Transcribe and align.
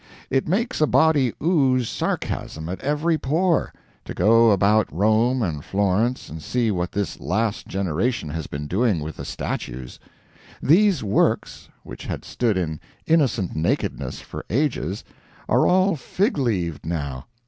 It 0.31 0.47
makes 0.47 0.81
a 0.81 0.87
body 0.87 1.31
ooze 1.43 1.87
sarcasm 1.87 2.67
at 2.69 2.81
every 2.81 3.19
pore, 3.19 3.71
to 4.05 4.15
go 4.15 4.49
about 4.49 4.91
Rome 4.91 5.43
and 5.43 5.63
Florence 5.63 6.27
and 6.27 6.41
see 6.41 6.71
what 6.71 6.91
this 6.93 7.19
last 7.19 7.67
generation 7.67 8.29
has 8.29 8.47
been 8.47 8.65
doing 8.65 9.01
with 9.01 9.17
the 9.17 9.25
statues. 9.25 9.99
These 10.59 11.03
works, 11.03 11.69
which 11.83 12.07
had 12.07 12.25
stood 12.25 12.57
in 12.57 12.79
innocent 13.05 13.55
nakedness 13.55 14.21
for 14.21 14.43
ages, 14.49 15.03
are 15.47 15.67
all 15.67 15.95
fig 15.95 16.35
leaved 16.35 16.83
now. 16.83 17.27